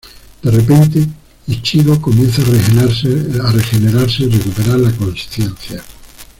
[0.41, 1.07] De repente
[1.45, 5.83] Ichigo comienza a regenerarse y recupera la consciencia.